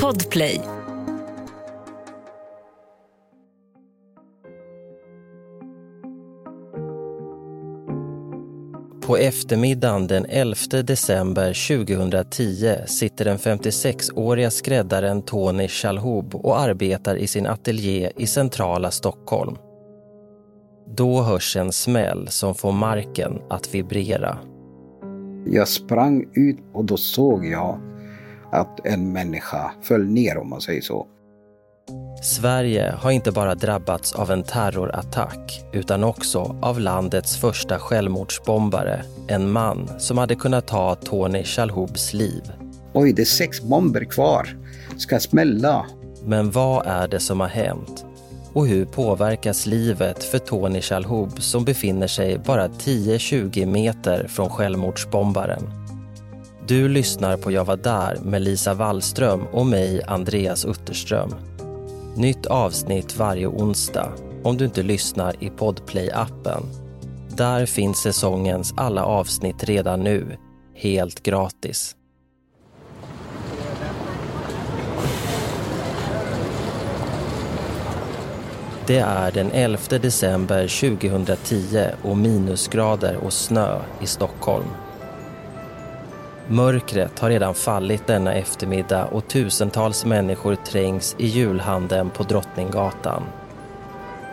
Podplay. 0.00 0.60
På 9.06 9.16
eftermiddagen 9.16 10.06
den 10.06 10.26
11 10.28 10.54
december 10.82 11.76
2010 11.76 12.76
sitter 12.86 13.24
den 13.24 13.38
56-åriga 13.38 14.50
skräddaren 14.50 15.22
Tony 15.22 15.68
Chalhoub 15.68 16.34
och 16.34 16.60
arbetar 16.60 17.16
i 17.16 17.26
sin 17.26 17.46
ateljé 17.46 18.12
i 18.16 18.26
centrala 18.26 18.90
Stockholm. 18.90 19.56
Då 20.96 21.22
hörs 21.22 21.56
en 21.56 21.72
smäll 21.72 22.28
som 22.28 22.54
får 22.54 22.72
marken 22.72 23.40
att 23.50 23.74
vibrera. 23.74 24.38
Jag 25.46 25.68
sprang 25.68 26.24
ut 26.34 26.58
och 26.72 26.84
då 26.84 26.96
såg 26.96 27.46
jag 27.46 27.91
att 28.52 28.86
en 28.86 29.12
människa 29.12 29.72
föll 29.82 30.06
ner 30.06 30.38
om 30.38 30.50
man 30.50 30.60
säger 30.60 30.80
så. 30.80 31.06
Sverige 32.22 32.94
har 32.98 33.10
inte 33.10 33.32
bara 33.32 33.54
drabbats 33.54 34.12
av 34.12 34.30
en 34.30 34.42
terrorattack 34.42 35.64
utan 35.72 36.04
också 36.04 36.56
av 36.62 36.80
landets 36.80 37.36
första 37.36 37.78
självmordsbombare. 37.78 39.02
En 39.28 39.52
man 39.52 40.00
som 40.00 40.18
hade 40.18 40.34
kunnat 40.34 40.66
ta 40.66 40.94
Tony 40.94 41.44
Chalhoubs 41.44 42.12
liv. 42.12 42.42
Oj, 42.92 43.12
det 43.12 43.22
är 43.22 43.26
sex 43.26 43.62
bomber 43.62 44.04
kvar. 44.04 44.48
Ska 44.96 45.20
smälla. 45.20 45.86
Men 46.24 46.50
vad 46.50 46.86
är 46.86 47.08
det 47.08 47.20
som 47.20 47.40
har 47.40 47.48
hänt? 47.48 48.04
Och 48.52 48.66
hur 48.66 48.84
påverkas 48.84 49.66
livet 49.66 50.24
för 50.24 50.38
Tony 50.38 50.80
Chalhoub 50.80 51.42
som 51.42 51.64
befinner 51.64 52.06
sig 52.06 52.38
bara 52.38 52.68
10-20 52.68 53.66
meter 53.66 54.28
från 54.28 54.50
självmordsbombaren? 54.50 55.81
Du 56.66 56.88
lyssnar 56.88 57.36
på 57.36 57.50
Jag 57.50 57.64
var 57.64 57.76
där 57.76 58.18
med 58.24 58.42
Lisa 58.42 58.74
Wallström 58.74 59.46
och 59.52 59.66
mig, 59.66 60.02
Andreas 60.06 60.64
Utterström. 60.64 61.34
Nytt 62.16 62.46
avsnitt 62.46 63.16
varje 63.16 63.46
onsdag 63.46 64.12
om 64.42 64.56
du 64.56 64.64
inte 64.64 64.82
lyssnar 64.82 65.44
i 65.44 65.50
Podplay-appen. 65.50 66.62
Där 67.36 67.66
finns 67.66 67.98
säsongens 67.98 68.74
alla 68.76 69.04
avsnitt 69.04 69.64
redan 69.64 70.00
nu, 70.00 70.36
helt 70.74 71.22
gratis. 71.22 71.96
Det 78.86 78.98
är 78.98 79.32
den 79.32 79.50
11 79.52 79.78
december 79.88 80.90
2010 80.90 81.86
och 82.02 82.16
minusgrader 82.16 83.16
och 83.16 83.32
snö 83.32 83.80
i 84.00 84.06
Stockholm. 84.06 84.66
Mörkret 86.48 87.18
har 87.18 87.28
redan 87.30 87.54
fallit 87.54 88.06
denna 88.06 88.34
eftermiddag 88.34 89.04
och 89.04 89.28
tusentals 89.28 90.04
människor 90.04 90.54
trängs 90.54 91.16
i 91.18 91.26
julhandeln 91.26 92.10
på 92.10 92.22
Drottninggatan. 92.22 93.22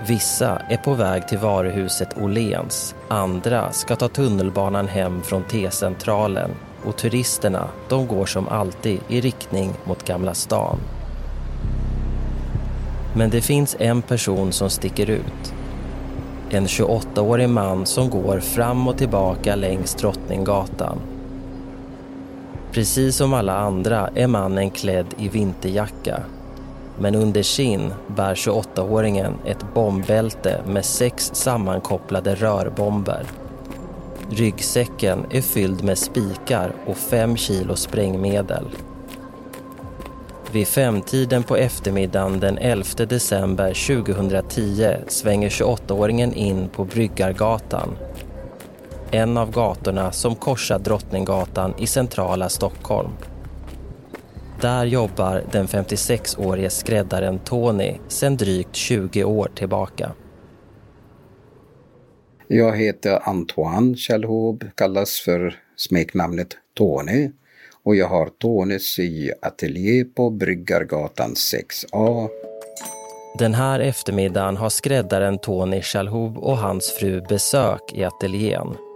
Vissa 0.08 0.62
är 0.70 0.78
på 0.78 0.94
väg 0.94 1.28
till 1.28 1.38
varuhuset 1.38 2.18
Åhléns, 2.18 2.96
andra 3.08 3.72
ska 3.72 3.96
ta 3.96 4.08
tunnelbanan 4.08 4.88
hem 4.88 5.22
från 5.22 5.44
T-centralen 5.44 6.52
och 6.84 6.98
turisterna 6.98 7.68
de 7.90 8.08
går 8.08 8.26
som 8.26 8.48
alltid 8.48 9.00
i 9.08 9.22
riktning 9.22 9.74
mot 9.84 10.06
Gamla 10.06 10.34
stan. 10.34 10.78
Men 13.16 13.30
det 13.30 13.42
finns 13.42 13.76
en 13.80 14.02
person 14.02 14.52
som 14.52 14.70
sticker 14.70 15.10
ut. 15.10 15.54
En 16.50 16.66
28-årig 16.66 17.50
man 17.50 17.86
som 17.86 18.10
går 18.10 18.40
fram 18.40 18.88
och 18.88 18.98
tillbaka 18.98 19.56
längs 19.56 19.96
Drottninggatan 19.96 21.00
Precis 22.72 23.16
som 23.16 23.34
alla 23.34 23.58
andra 23.58 24.10
är 24.16 24.28
mannen 24.28 24.70
klädd 24.70 25.06
i 25.18 25.30
vinterjacka. 25.30 26.24
Men 27.00 27.16
under 27.16 27.44
sin 27.44 27.94
bär 28.08 28.36
28-åringen 28.36 29.34
ett 29.46 29.74
bombbälte 29.74 30.62
med 30.68 30.86
sex 30.86 31.32
sammankopplade 31.34 32.36
rörbomber. 32.36 33.26
Ryggsäcken 34.30 35.26
är 35.32 35.42
fylld 35.42 35.84
med 35.84 35.98
spikar 35.98 36.72
och 36.86 36.98
fem 36.98 37.38
kilo 37.38 37.76
sprängmedel. 37.76 38.66
Vid 40.52 40.68
femtiden 40.68 41.44
på 41.44 41.56
eftermiddagen 41.56 42.40
den 42.40 42.58
11 42.58 43.06
december 43.10 44.04
2010 44.04 44.96
svänger 45.08 45.50
28-åringen 45.50 46.34
in 46.34 46.70
på 46.70 46.86
Bryggargatan 46.86 47.98
en 49.12 49.38
av 49.38 49.52
gatorna 49.52 50.12
som 50.12 50.36
korsar 50.36 50.80
Drottninggatan 50.80 51.74
i 51.78 51.88
centrala 51.88 52.50
Stockholm. 52.50 53.12
Där 54.62 54.86
jobbar 54.86 55.44
den 55.52 55.68
56-årige 55.68 56.70
skräddaren 56.70 57.40
Tony 57.40 57.94
sedan 58.08 58.38
drygt 58.38 58.76
20 58.76 59.24
år 59.24 59.52
tillbaka. 59.56 60.12
Jag 62.48 62.78
heter 62.78 63.30
Antoine 63.30 63.96
Kjellhob, 63.96 64.64
kallas 64.76 65.20
för 65.20 65.56
smeknamnet 65.76 66.48
Tony. 66.78 67.32
Och 67.84 67.96
jag 67.96 68.08
har 68.08 68.30
Tonys 68.30 69.00
i 69.00 69.32
ateljé 69.42 70.04
på 70.04 70.30
Bryggargatan 70.30 71.34
6A. 71.34 72.30
Den 73.40 73.54
här 73.54 73.80
eftermiddagen 73.80 74.58
har 74.58 74.70
skräddaren 74.70 75.40
Tony 75.40 75.82
Chalhoub 75.82 76.38
och 76.38 76.58
hans 76.58 76.92
fru 76.92 77.22
besök 77.22 77.82
i 77.94 78.04
ateljén. 78.04 78.89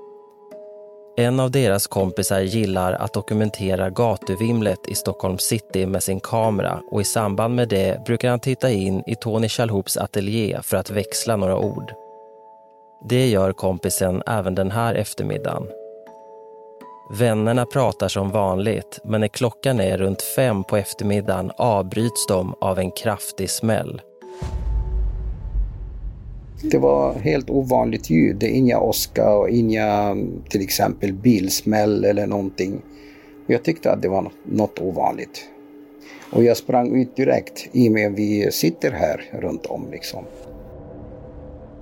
En 1.16 1.40
av 1.40 1.52
deras 1.52 1.88
kompisar 1.88 2.40
gillar 2.40 2.94
att 2.94 3.14
dokumentera 3.14 3.90
gatuvimlet 3.90 4.88
i 4.88 4.96
Stockholm 4.96 5.38
city 5.38 5.86
med 5.86 6.04
sin 6.04 6.20
kamera 6.20 6.82
och 6.92 7.02
i 7.02 7.04
samband 7.04 7.56
med 7.56 7.70
det 7.70 8.06
brukar 8.06 8.30
han 8.30 8.40
titta 8.40 8.72
in 8.72 9.04
i 9.08 9.16
Tony 9.16 9.50
Chalhoups 9.50 9.98
ateljé 9.98 10.60
för 10.64 10.78
att 10.78 10.90
växla 10.90 11.36
några 11.36 11.58
ord. 11.58 11.94
Det 13.10 13.28
gör 13.28 13.54
kompisen 13.54 14.24
även 14.28 14.56
den 14.56 14.72
här 14.72 14.96
eftermiddagen. 14.96 15.68
Vännerna 17.20 17.66
pratar 17.66 18.08
som 18.08 18.32
vanligt, 18.32 19.00
men 19.04 19.22
när 19.22 19.28
klockan 19.28 19.80
är 19.80 19.98
runt 19.98 20.22
fem 20.22 20.64
på 20.64 20.78
eftermiddagen 20.78 21.52
avbryts 21.58 22.28
de 22.28 22.56
av 22.62 22.80
en 22.80 22.92
kraftig 22.92 23.50
smäll. 23.50 24.02
Det 26.72 26.78
var 26.78 27.14
helt 27.14 27.50
ovanligt 27.50 28.10
ljud. 28.10 28.36
Det 28.36 28.46
är 28.46 28.56
inga 28.56 28.80
åska 28.80 29.36
och 29.36 29.50
inga 29.50 30.18
till 30.50 30.62
exempel 30.62 31.14
bilsmäll 31.14 32.06
eller 32.06 32.28
någonting. 32.28 32.82
Jag 33.48 33.64
tyckte 33.64 33.92
att 33.92 34.02
det 34.02 34.10
var 34.10 34.32
något 34.46 34.80
ovanligt. 34.80 35.50
Och 36.32 36.44
jag 36.44 36.58
sprang 36.58 37.02
ut 37.02 37.16
direkt 37.16 37.70
i 37.72 37.90
och 37.90 37.92
med 37.92 38.12
att 38.12 38.20
vi 38.20 38.52
sitter 38.52 38.92
här 38.92 39.30
runt 39.32 39.66
om 39.66 39.88
liksom. 39.92 40.24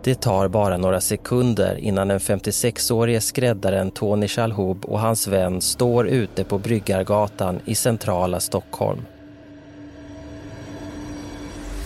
Det 0.03 0.21
tar 0.21 0.47
bara 0.47 0.77
några 0.77 1.01
sekunder 1.01 1.75
innan 1.77 2.07
den 2.07 2.19
56-årige 2.19 3.21
skräddaren 3.21 3.91
Tony 3.91 4.27
Chalhoub 4.27 4.85
och 4.85 4.99
hans 4.99 5.27
vän 5.27 5.61
står 5.61 6.07
ute 6.07 6.43
på 6.43 6.57
Bryggargatan 6.57 7.59
i 7.65 7.75
centrala 7.75 8.39
Stockholm. 8.39 9.01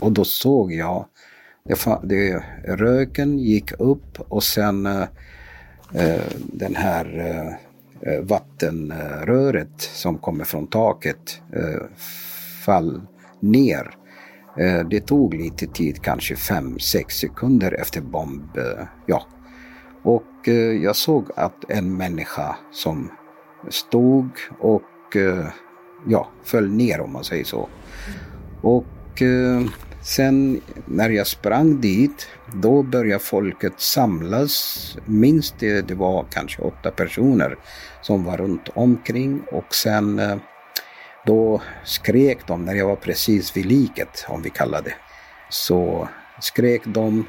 Och 0.01 0.11
då 0.11 0.23
såg 0.23 0.73
jag 0.73 1.05
det, 1.69 1.99
det, 2.03 2.43
röken 2.63 3.39
gick 3.39 3.71
upp 3.79 4.21
och 4.27 4.43
sen 4.43 4.85
eh, 4.85 5.01
eh 5.93 6.21
den 6.37 6.75
här 6.75 7.19
eh, 7.19 8.13
eh, 8.13 8.21
vattenröret 8.21 9.81
som 9.81 10.17
kommer 10.17 10.43
från 10.43 10.67
taket 10.67 11.41
eh, 11.53 11.81
fall 12.65 13.01
ner. 13.39 13.97
Eh, 14.57 14.87
det 14.89 15.01
tog 15.01 15.33
lite 15.33 15.67
tid, 15.67 16.01
kanske 16.01 16.33
5-6 16.35 17.09
sekunder 17.09 17.71
efter 17.81 18.01
bomb. 18.01 18.57
Eh, 18.57 18.85
ja. 19.05 19.27
Och 20.03 20.47
eh, 20.47 20.83
jag 20.83 20.95
såg 20.95 21.31
att 21.35 21.69
en 21.69 21.97
människa 21.97 22.55
som 22.71 23.11
stod 23.69 24.29
och 24.59 24.81
ja, 26.07 26.27
föll 26.43 26.69
ner 26.69 27.01
om 27.01 27.13
man 27.13 27.23
säger 27.23 27.43
så. 27.43 27.69
Och 28.61 29.21
Sen 30.05 30.61
när 30.85 31.09
jag 31.09 31.27
sprang 31.27 31.81
dit, 31.81 32.27
då 32.53 32.83
började 32.83 33.23
folket 33.23 33.73
samlas. 33.77 34.97
Minst 35.05 35.55
det, 35.59 35.81
det 35.81 35.95
var 35.95 36.25
kanske 36.31 36.61
åtta 36.61 36.91
personer 36.91 37.57
som 38.01 38.23
var 38.23 38.37
runt 38.37 38.69
omkring 38.73 39.41
och 39.51 39.75
sen 39.75 40.19
eh, 40.19 40.37
då 41.25 41.61
skrek 41.83 42.47
de 42.47 42.65
när 42.65 42.75
jag 42.75 42.87
var 42.87 42.95
precis 42.95 43.57
vid 43.57 43.65
liket, 43.65 44.25
om 44.27 44.41
vi 44.41 44.49
kallar 44.49 44.81
det. 44.81 44.95
Så 45.49 46.09
skrek 46.41 46.81
de 46.85 47.25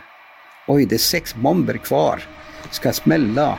Oj, 0.68 0.86
det 0.86 0.96
är 0.96 0.98
sex 0.98 1.34
bomber 1.34 1.76
kvar. 1.76 2.22
Ska 2.70 2.92
smälla 2.92 3.58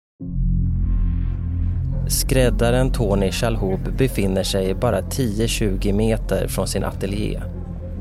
Skräddaren 2.11 2.91
Tony 2.91 3.31
Chalhoub 3.31 3.97
befinner 3.97 4.43
sig 4.43 4.73
bara 4.73 5.01
10-20 5.01 5.93
meter 5.93 6.47
från 6.47 6.67
sin 6.67 6.83
ateljé. 6.83 7.41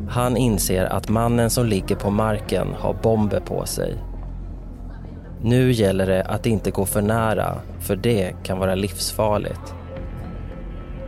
Han 0.09 0.37
inser 0.37 0.85
att 0.85 1.09
mannen 1.09 1.51
som 1.51 1.67
ligger 1.67 1.97
på 1.97 2.11
marken 2.11 2.69
har 2.79 2.95
bomber 3.03 3.41
på 3.41 3.67
sig. 3.67 3.95
Nu 5.43 5.73
gäller 5.73 6.07
det 6.07 6.23
att 6.25 6.47
inte 6.47 6.71
gå 6.71 6.87
för 6.87 7.03
nära, 7.03 7.59
för 7.81 7.97
det 7.97 8.35
kan 8.43 8.59
vara 8.59 8.75
livsfarligt. 8.75 9.75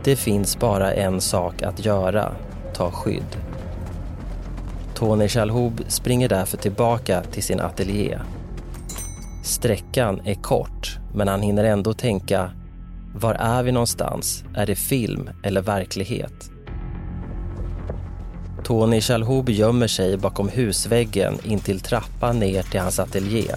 Det 0.03 0.15
finns 0.15 0.59
bara 0.59 0.93
en 0.93 1.21
sak 1.21 1.61
att 1.61 1.85
göra, 1.85 2.31
ta 2.73 2.91
skydd. 2.91 3.37
Tony 4.93 5.27
Chalhoub 5.27 5.81
springer 5.87 6.29
därför 6.29 6.57
tillbaka 6.57 7.23
till 7.31 7.43
sin 7.43 7.59
ateljé. 7.59 8.19
Sträckan 9.43 10.21
är 10.25 10.35
kort, 10.35 10.97
men 11.13 11.27
han 11.27 11.41
hinner 11.41 11.63
ändå 11.63 11.93
tänka 11.93 12.49
var 13.15 13.33
är 13.33 13.63
vi 13.63 13.71
någonstans? 13.71 14.43
Är 14.55 14.65
det 14.65 14.75
film 14.75 15.29
eller 15.43 15.61
verklighet? 15.61 16.51
Tony 18.63 19.01
Chalhoub 19.01 19.49
gömmer 19.49 19.87
sig 19.87 20.17
bakom 20.17 20.49
husväggen 20.49 21.33
intill 21.43 21.79
trappan 21.79 22.39
ner 22.39 22.63
till 22.63 22.79
hans 22.79 22.99
ateljé. 22.99 23.55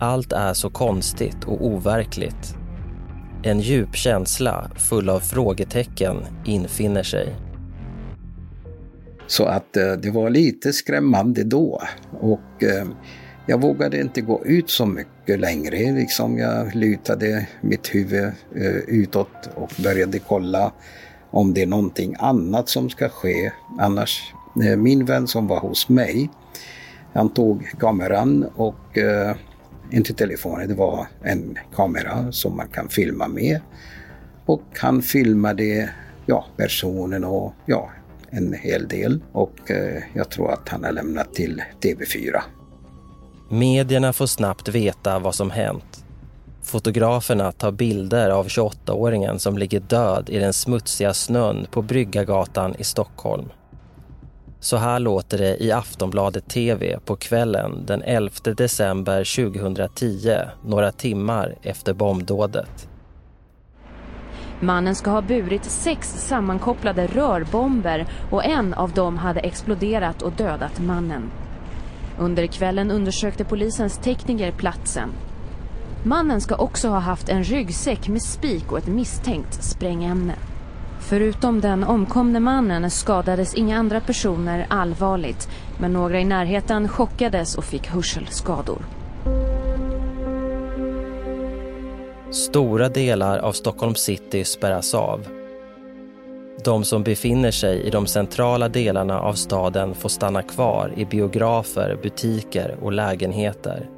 Allt 0.00 0.32
är 0.32 0.54
så 0.54 0.70
konstigt 0.70 1.44
och 1.44 1.66
overkligt. 1.66 2.54
En 3.42 3.60
djup 3.60 3.94
känsla 3.96 4.70
full 4.76 5.08
av 5.08 5.20
frågetecken 5.20 6.16
infinner 6.44 7.02
sig. 7.02 7.36
Så 9.26 9.44
att 9.44 9.76
eh, 9.76 9.92
det 9.92 10.10
var 10.10 10.30
lite 10.30 10.72
skrämmande 10.72 11.44
då. 11.44 11.82
Och 12.20 12.62
eh, 12.62 12.86
jag 13.46 13.60
vågade 13.60 14.00
inte 14.00 14.20
gå 14.20 14.44
ut 14.44 14.70
så 14.70 14.86
mycket 14.86 15.13
mycket 15.24 15.40
längre. 15.40 15.92
Liksom 15.92 16.38
jag 16.38 16.74
lutade 16.74 17.46
mitt 17.60 17.94
huvud 17.94 18.24
eh, 18.54 18.76
utåt 18.86 19.50
och 19.54 19.70
började 19.82 20.18
kolla 20.18 20.72
om 21.30 21.54
det 21.54 21.62
är 21.62 21.66
någonting 21.66 22.14
annat 22.18 22.68
som 22.68 22.90
ska 22.90 23.08
ske. 23.08 23.52
Annars, 23.78 24.34
eh, 24.64 24.76
min 24.76 25.04
vän 25.04 25.26
som 25.26 25.46
var 25.46 25.60
hos 25.60 25.88
mig, 25.88 26.30
han 27.12 27.28
tog 27.28 27.70
kameran 27.80 28.44
och 28.56 28.98
eh, 28.98 29.36
inte 29.90 30.14
telefonen, 30.14 30.68
det 30.68 30.74
var 30.74 31.06
en 31.22 31.58
kamera 31.74 32.32
som 32.32 32.56
man 32.56 32.68
kan 32.68 32.88
filma 32.88 33.28
med. 33.28 33.60
Och 34.46 34.64
han 34.78 35.02
filmade 35.02 35.90
ja, 36.26 36.46
personen 36.56 37.24
och 37.24 37.52
ja, 37.66 37.90
en 38.30 38.52
hel 38.52 38.88
del. 38.88 39.22
Och 39.32 39.70
eh, 39.70 40.02
jag 40.14 40.30
tror 40.30 40.52
att 40.52 40.68
han 40.68 40.84
har 40.84 40.92
lämnat 40.92 41.34
till 41.34 41.62
TV4. 41.80 42.40
Medierna 43.48 44.12
får 44.12 44.26
snabbt 44.26 44.68
veta 44.68 45.18
vad 45.18 45.34
som 45.34 45.50
hänt. 45.50 46.04
Fotograferna 46.62 47.52
tar 47.52 47.72
bilder 47.72 48.30
av 48.30 48.46
28-åringen 48.46 49.38
som 49.38 49.58
ligger 49.58 49.80
död 49.80 50.30
i 50.30 50.38
den 50.38 50.52
smutsiga 50.52 51.14
snön 51.14 51.66
på 51.70 51.82
Bryggargatan 51.82 52.74
i 52.78 52.84
Stockholm. 52.84 53.48
Så 54.60 54.76
här 54.76 54.98
låter 54.98 55.38
det 55.38 55.64
i 55.64 55.72
Aftonbladet 55.72 56.48
TV 56.48 56.98
på 57.04 57.16
kvällen 57.16 57.86
den 57.86 58.02
11 58.02 58.30
december 58.56 59.52
2010, 59.52 60.36
några 60.66 60.92
timmar 60.92 61.54
efter 61.62 61.94
bombdådet. 61.94 62.88
Mannen 64.60 64.94
ska 64.94 65.10
ha 65.10 65.22
burit 65.22 65.64
sex 65.64 66.08
sammankopplade 66.08 67.06
rörbomber 67.06 68.06
och 68.30 68.44
en 68.44 68.74
av 68.74 68.90
dem 68.90 69.18
hade 69.18 69.40
exploderat 69.40 70.22
och 70.22 70.32
dödat 70.32 70.80
mannen. 70.80 71.30
Under 72.18 72.46
kvällen 72.46 72.90
undersökte 72.90 73.44
polisens 73.44 73.98
tekniker 73.98 74.52
platsen. 74.52 75.08
Mannen 76.04 76.40
ska 76.40 76.54
också 76.54 76.88
ha 76.88 76.98
haft 76.98 77.28
en 77.28 77.44
ryggsäck 77.44 78.08
med 78.08 78.22
spik 78.22 78.72
och 78.72 78.78
ett 78.78 78.86
misstänkt 78.86 79.64
sprängämne. 79.64 80.34
Förutom 81.00 81.60
den 81.60 81.84
omkomne 81.84 82.40
mannen 82.40 82.90
skadades 82.90 83.54
inga 83.54 83.78
andra 83.78 84.00
personer 84.00 84.66
allvarligt 84.70 85.48
men 85.78 85.92
några 85.92 86.20
i 86.20 86.24
närheten 86.24 86.88
chockades 86.88 87.54
och 87.54 87.64
fick 87.64 87.86
hörselskador. 87.86 88.78
Stora 92.30 92.88
delar 92.88 93.38
av 93.38 93.52
Stockholm 93.52 93.94
city 93.94 94.44
spärras 94.44 94.94
av. 94.94 95.33
De 96.64 96.84
som 96.84 97.02
befinner 97.02 97.50
sig 97.50 97.80
i 97.80 97.90
de 97.90 98.06
centrala 98.06 98.68
delarna 98.68 99.20
av 99.20 99.32
staden 99.32 99.94
får 99.94 100.08
stanna 100.08 100.42
kvar 100.42 100.92
i 100.96 101.04
biografer, 101.04 101.98
butiker 102.02 102.76
och 102.82 102.92
lägenheter. 102.92 103.90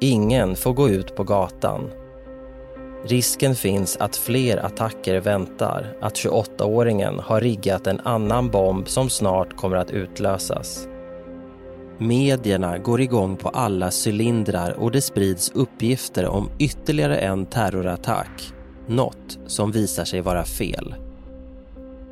Ingen 0.00 0.56
får 0.56 0.72
gå 0.72 0.88
ut 0.88 1.16
på 1.16 1.24
gatan. 1.24 1.90
Risken 3.04 3.54
finns 3.54 3.96
att 3.96 4.16
fler 4.16 4.64
attacker 4.64 5.20
väntar, 5.20 5.96
att 6.00 6.14
28-åringen 6.14 7.20
har 7.20 7.40
riggat 7.40 7.86
en 7.86 8.00
annan 8.00 8.50
bomb 8.50 8.88
som 8.88 9.10
snart 9.10 9.56
kommer 9.56 9.76
att 9.76 9.90
utlösas. 9.90 10.88
Medierna 11.98 12.78
går 12.78 13.00
igång 13.00 13.36
på 13.36 13.48
alla 13.48 13.90
cylindrar 14.06 14.72
och 14.72 14.90
det 14.90 15.00
sprids 15.00 15.52
uppgifter 15.54 16.26
om 16.26 16.50
ytterligare 16.58 17.16
en 17.16 17.46
terrorattack. 17.46 18.52
Något 18.86 19.38
som 19.46 19.72
visar 19.72 20.04
sig 20.04 20.20
vara 20.20 20.44
fel. 20.44 20.94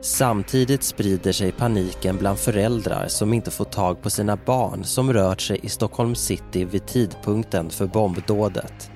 Samtidigt 0.04 0.82
sprider 0.82 1.32
sig 1.32 1.52
paniken 1.52 2.16
bland 2.16 2.38
föräldrar 2.38 3.08
som 3.08 3.34
inte 3.34 3.50
får 3.50 3.64
tag 3.64 4.02
på 4.02 4.10
sina 4.10 4.36
barn 4.36 4.84
som 4.84 5.12
rört 5.12 5.40
sig 5.40 5.60
i 5.62 5.68
Stockholm 5.68 6.14
city 6.14 6.64
vid 6.64 6.86
tidpunkten 6.86 7.70
för 7.70 7.86
bombdådet. 7.86 8.90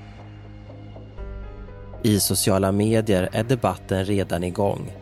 I 2.03 2.21
sociala 2.21 2.73
medier 2.73 3.29
är 3.33 3.45
debatten 3.45 4.05
redan 4.05 4.45
igång. 4.45 4.93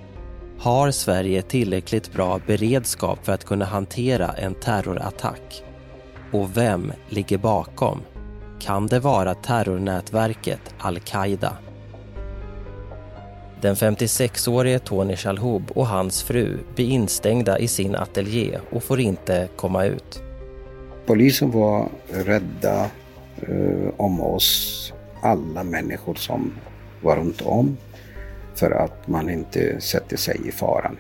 Har 0.59 0.91
Sverige 0.91 1.43
tillräckligt 1.43 2.13
bra 2.13 2.41
beredskap 2.47 3.19
för 3.23 3.33
att 3.33 3.45
kunna 3.45 3.65
hantera 3.65 4.33
en 4.33 4.55
terrorattack? 4.55 5.65
Och 6.33 6.57
vem 6.57 6.93
ligger 7.09 7.39
bakom? 7.39 8.01
Kan 8.61 8.87
det 8.87 9.01
vara 9.01 9.35
terrornätverket 9.35 10.75
al-Qaida? 10.79 11.53
Den 13.65 13.75
56-årige 13.75 14.79
Tony 14.79 15.17
Shalhoub 15.17 15.71
och 15.71 15.87
hans 15.87 16.23
fru 16.23 16.59
blir 16.75 16.89
instängda 16.89 17.59
i 17.59 17.69
sin 17.69 17.95
ateljé 17.95 18.59
och 18.71 18.83
får 18.83 19.01
inte 19.01 19.49
komma 19.57 19.85
ut. 19.85 20.23
Polisen 21.07 21.51
var 21.51 21.89
rädda 22.09 22.91
eh, 23.37 23.89
om 23.97 24.21
oss, 24.21 24.93
alla 25.21 25.65
människor 25.65 26.15
som 26.15 26.53
var 27.03 27.17
runt 27.17 27.43
om, 27.43 27.77
för 28.55 28.71
att 28.71 29.09
man 29.09 29.31
inte 29.31 29.81
sätter 29.81 30.17
sig 30.17 30.41
i 30.49 30.53
faran. 30.53 30.97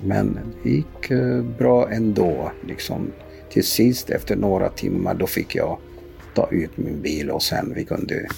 Men 0.00 0.38
det 0.62 0.70
gick 0.70 1.10
eh, 1.10 1.42
bra 1.42 1.90
ändå. 1.90 2.52
Liksom. 2.66 3.12
Till 3.50 3.64
sist 3.64 4.10
efter 4.10 4.36
några 4.36 4.68
timmar 4.68 5.14
då 5.14 5.26
fick 5.26 5.54
jag 5.54 5.78
ta 6.34 6.48
ut 6.50 6.76
min 6.76 7.02
bil 7.02 7.30
och 7.30 7.42
sen 7.42 7.72
vi 7.74 7.84
kunde 7.84 8.28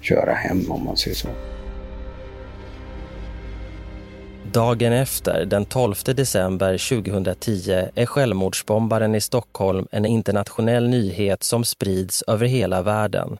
köra 0.00 0.32
hem 0.32 0.70
om 0.70 0.84
man 0.84 0.96
säger 0.96 1.16
så. 1.16 1.28
Dagen 4.54 4.92
efter, 4.92 5.44
den 5.44 5.64
12 5.64 5.94
december 6.04 6.78
2010, 7.02 7.88
är 7.94 8.06
självmordsbombaren 8.06 9.14
i 9.14 9.20
Stockholm 9.20 9.86
en 9.90 10.06
internationell 10.06 10.88
nyhet 10.88 11.42
som 11.42 11.64
sprids 11.64 12.22
över 12.22 12.46
hela 12.46 12.82
världen. 12.82 13.38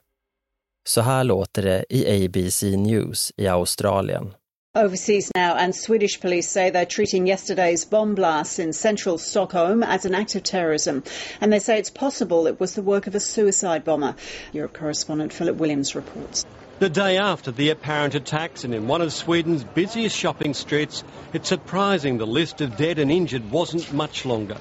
Så 0.89 1.01
här 1.01 1.25
låter 1.25 1.63
det 1.63 1.85
i 1.89 2.27
ABC 2.27 2.63
News 2.63 3.33
i 3.37 3.49
Australien. 3.49 4.35
Overseas 4.77 5.31
now, 5.37 5.55
and 5.55 5.73
Swedish 5.73 6.21
police 6.21 6.49
say 6.49 6.71
they're 6.71 6.85
treating 6.85 7.29
yesterday's 7.29 7.85
bomb 7.85 8.17
blasts 8.17 8.59
in 8.59 8.73
central 8.73 9.19
Stockholm 9.19 9.85
as 9.85 10.05
an 10.05 10.17
act 10.17 10.35
of 10.35 10.43
terrorism. 10.43 11.05
And 11.41 11.53
they 11.53 11.61
say 11.61 11.79
it's 11.79 11.91
possible 11.91 12.49
it 12.49 12.59
was 12.59 12.75
the 12.75 12.83
work 12.83 13.07
of 13.07 13.15
a 13.15 13.21
suicide 13.21 13.85
bomber. 13.85 14.17
Europe 14.53 14.73
correspondent 14.73 15.33
Philip 15.33 15.59
Williams 15.59 15.95
reports. 15.95 16.45
The 16.81 16.89
day 16.89 17.19
after 17.19 17.53
the 17.53 17.71
apparent 17.71 18.17
attacks 18.17 18.65
and 18.65 18.75
in 18.75 18.89
one 18.89 19.01
of 19.01 19.13
Sweden's 19.13 19.63
busiest 19.63 20.17
shopping 20.17 20.55
streets, 20.55 21.05
it's 21.33 21.49
surprising 21.49 22.19
the 22.19 22.27
list 22.27 22.61
of 22.61 22.77
dead 22.77 22.99
and 22.99 23.13
injured 23.13 23.53
wasn't 23.53 23.93
much 23.93 24.25
longer. 24.25 24.57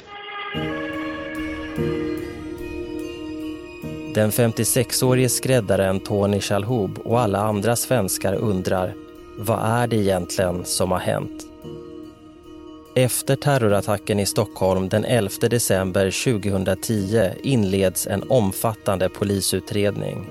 Den 4.14 4.32
56-årige 4.32 5.30
skräddaren 5.30 6.00
Tony 6.00 6.42
Shalhoub 6.42 7.00
och 7.00 7.20
alla 7.20 7.40
andra 7.40 7.76
svenskar 7.76 8.34
undrar 8.34 9.03
vad 9.38 9.60
är 9.64 9.88
det 9.88 9.96
egentligen 9.96 10.66
som 10.66 10.92
har 10.92 11.00
hänt? 11.00 11.48
Efter 12.96 13.36
terrorattacken 13.36 14.20
i 14.20 14.26
Stockholm 14.26 14.90
den 14.90 15.06
11 15.06 15.30
december 15.50 16.24
2010 16.42 17.30
inleds 17.44 18.08
en 18.08 18.24
omfattande 18.30 19.10
polisutredning. 19.10 20.28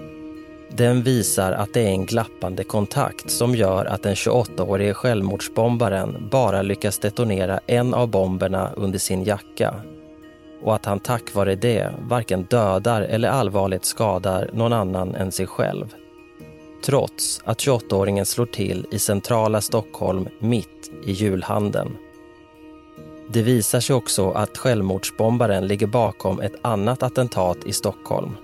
Den 0.70 1.02
visar 1.02 1.52
att 1.52 1.74
det 1.74 1.80
är 1.80 1.88
en 1.88 2.06
glappande 2.06 2.64
kontakt 2.64 3.30
som 3.30 3.54
gör 3.54 3.84
att 3.84 4.02
den 4.02 4.14
28-årige 4.14 4.94
självmordsbombaren 4.94 6.28
bara 6.30 6.62
lyckas 6.62 6.98
detonera 6.98 7.60
en 7.66 7.94
av 7.94 8.08
bomberna 8.08 8.70
under 8.76 8.98
sin 8.98 9.24
jacka 9.24 9.74
och 10.62 10.74
att 10.74 10.84
han 10.84 11.00
tack 11.00 11.34
vare 11.34 11.54
det 11.54 11.90
varken 12.08 12.42
dödar 12.42 13.02
eller 13.02 13.28
allvarligt 13.28 13.84
skadar 13.84 14.50
någon 14.52 14.72
annan 14.72 15.14
än 15.14 15.32
sig 15.32 15.46
själv. 15.46 15.94
Trots 16.84 17.40
att 17.44 17.58
28-åringen 17.58 18.24
slår 18.24 18.46
till 18.46 18.86
i 18.90 18.98
centrala 18.98 19.60
Stockholm 19.60 20.28
mitt 20.38 20.90
i 21.04 21.12
julhandeln. 21.12 21.96
Det 23.28 23.42
visar 23.42 23.80
sig 23.80 23.96
också 23.96 24.30
att 24.30 24.58
självmordsbombaren 24.58 25.66
ligger 25.66 25.86
bakom 25.86 26.40
ett 26.40 26.54
annat 26.62 27.02
attentat 27.02 27.64
i 27.66 27.72
Stockholm. 27.72 28.36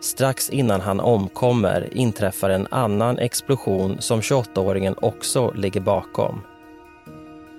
Strax 0.00 0.50
innan 0.50 0.80
han 0.80 1.00
omkommer 1.00 1.88
inträffar 1.92 2.50
en 2.50 2.66
annan 2.70 3.18
explosion 3.18 3.96
som 4.00 4.20
28-åringen 4.20 4.94
också 5.02 5.52
ligger 5.54 5.80
bakom. 5.80 6.40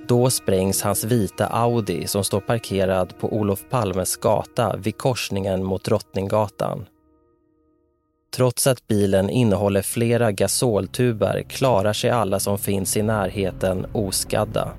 Då 0.08 0.30
sprängs 0.30 0.82
hans 0.82 1.04
vita 1.04 1.48
Audi 1.48 2.08
som 2.08 2.24
står 2.24 2.40
parkerad 2.40 3.20
på 3.20 3.34
Olof 3.34 3.60
Palmes 3.70 4.16
gata 4.18 4.78
vid 4.78 4.98
korsningen 4.98 5.64
mot 5.64 5.84
Drottninggatan. 5.84 6.86
Trots 8.36 8.68
att 8.68 8.88
bilen 8.88 9.30
innehåller 9.30 9.82
flera 9.82 10.32
gasoltuber 10.32 11.44
klarar 11.50 11.94
sig 11.94 12.10
alla 12.10 12.40
som 12.40 12.58
finns 12.58 12.98
i 12.98 13.02
närheten 13.02 13.86
oskadda. 13.94 14.74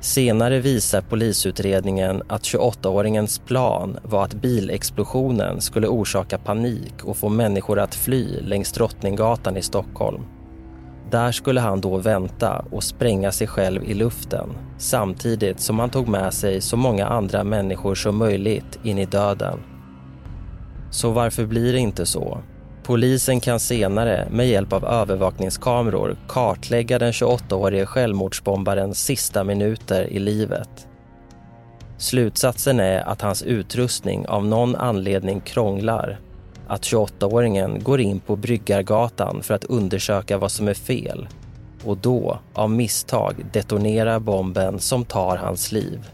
Senare 0.00 0.60
visar 0.60 1.00
polisutredningen 1.00 2.22
att 2.28 2.42
28-åringens 2.42 3.46
plan 3.46 3.98
var 4.02 4.24
att 4.24 4.34
bilexplosionen 4.34 5.60
skulle 5.60 5.86
orsaka 5.86 6.38
panik 6.38 7.04
och 7.04 7.16
få 7.16 7.28
människor 7.28 7.78
att 7.78 7.94
fly 7.94 8.40
längs 8.40 8.72
Drottninggatan 8.72 9.56
i 9.56 9.62
Stockholm. 9.62 10.22
Där 11.10 11.32
skulle 11.32 11.60
han 11.60 11.80
då 11.80 11.96
vänta 11.96 12.64
och 12.70 12.84
spränga 12.84 13.32
sig 13.32 13.46
själv 13.46 13.84
i 13.84 13.94
luften 13.94 14.50
samtidigt 14.78 15.60
som 15.60 15.78
han 15.78 15.90
tog 15.90 16.08
med 16.08 16.34
sig 16.34 16.60
så 16.60 16.76
många 16.76 17.06
andra 17.06 17.44
människor 17.44 17.94
som 17.94 18.16
möjligt 18.16 18.78
in 18.82 18.98
i 18.98 19.06
döden. 19.06 19.58
Så 20.90 21.10
varför 21.10 21.46
blir 21.46 21.72
det 21.72 21.78
inte 21.78 22.06
så? 22.06 22.38
Polisen 22.82 23.40
kan 23.40 23.60
senare 23.60 24.28
med 24.30 24.48
hjälp 24.48 24.72
av 24.72 24.84
övervakningskameror 24.84 26.16
kartlägga 26.28 26.98
den 26.98 27.12
28-årige 27.12 27.86
självmordsbombarens 27.86 29.04
sista 29.04 29.44
minuter 29.44 30.04
i 30.04 30.18
livet. 30.18 30.86
Slutsatsen 31.98 32.80
är 32.80 33.00
att 33.00 33.20
hans 33.20 33.42
utrustning 33.42 34.26
av 34.28 34.46
någon 34.46 34.76
anledning 34.76 35.40
krånglar. 35.40 36.20
Att 36.66 36.82
28-åringen 36.82 37.82
går 37.82 38.00
in 38.00 38.20
på 38.20 38.36
Bryggargatan 38.36 39.42
för 39.42 39.54
att 39.54 39.64
undersöka 39.64 40.38
vad 40.38 40.52
som 40.52 40.68
är 40.68 40.74
fel 40.74 41.28
och 41.84 41.96
då, 41.96 42.38
av 42.54 42.70
misstag, 42.70 43.34
detonerar 43.52 44.18
bomben 44.18 44.78
som 44.78 45.04
tar 45.04 45.36
hans 45.36 45.72
liv. 45.72 46.10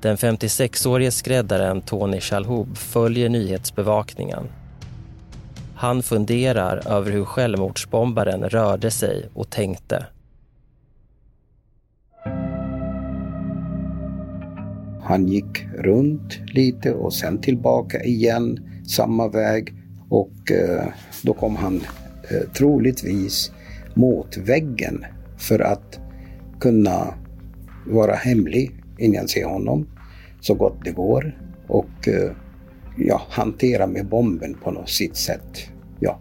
Den 0.00 0.16
56-årige 0.16 1.10
skräddaren 1.10 1.80
Tony 1.80 2.20
Shalhoub 2.20 2.76
följer 2.76 3.28
nyhetsbevakningen 3.28 4.48
han 5.80 6.02
funderar 6.02 6.88
över 6.88 7.12
hur 7.12 7.24
självmordsbombaren 7.24 8.48
rörde 8.48 8.90
sig 8.90 9.28
och 9.34 9.50
tänkte. 9.50 10.06
Han 15.02 15.28
gick 15.28 15.64
runt 15.78 16.38
lite 16.54 16.92
och 16.92 17.14
sen 17.14 17.40
tillbaka 17.40 18.02
igen, 18.02 18.58
samma 18.88 19.28
väg. 19.28 19.74
Och 20.08 20.50
eh, 20.50 20.84
då 21.22 21.32
kom 21.32 21.56
han 21.56 21.76
eh, 22.30 22.50
troligtvis 22.52 23.52
mot 23.94 24.36
väggen 24.36 25.04
för 25.38 25.58
att 25.58 26.00
kunna 26.60 27.14
vara 27.86 28.14
hemlig. 28.14 28.79
Ingen 29.00 29.28
ser 29.28 29.44
honom 29.44 29.86
så 30.40 30.54
gott 30.54 30.84
det 30.84 30.90
går. 30.90 31.38
Och 31.66 32.08
eh, 32.08 32.32
ja, 32.96 33.22
hantera 33.28 33.86
med 33.86 34.06
bomben 34.06 34.54
på 34.64 34.70
något 34.70 34.88
sitt 34.88 35.16
sätt. 35.16 35.70
Ja, 36.00 36.20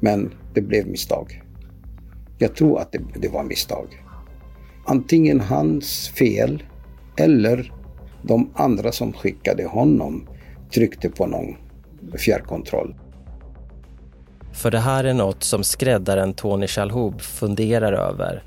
men 0.00 0.34
det 0.54 0.60
blev 0.60 0.86
misstag. 0.86 1.42
Jag 2.38 2.54
tror 2.54 2.80
att 2.80 2.92
det, 2.92 3.00
det 3.14 3.28
var 3.28 3.44
misstag. 3.44 4.04
Antingen 4.86 5.40
hans 5.40 6.08
fel 6.08 6.62
eller 7.16 7.72
de 8.22 8.50
andra 8.54 8.92
som 8.92 9.12
skickade 9.12 9.64
honom 9.64 10.28
tryckte 10.74 11.08
på 11.08 11.26
någon 11.26 11.56
fjärrkontroll. 12.18 12.94
För 14.52 14.70
det 14.70 14.78
här 14.78 15.04
är 15.04 15.14
något 15.14 15.42
som 15.42 15.64
skräddaren 15.64 16.34
Tony 16.34 16.66
Shalhoub 16.66 17.20
funderar 17.20 17.92
över. 17.92 18.42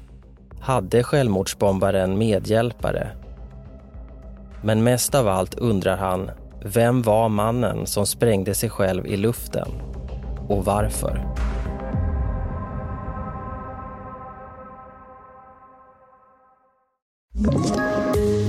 Hade 0.60 1.04
självmordsbombaren 1.04 2.18
medhjälpare? 2.18 3.23
Men 4.65 4.84
mest 4.84 5.15
av 5.15 5.27
allt 5.27 5.55
undrar 5.55 5.98
han 5.98 6.32
vem 6.65 7.01
var 7.01 7.29
mannen 7.29 7.88
som 7.88 8.08
sprängde 8.08 8.55
sig 8.55 8.70
själv 8.70 9.08
i 9.08 9.17
luften? 9.17 9.67
Och 10.50 10.65
varför? 10.65 11.27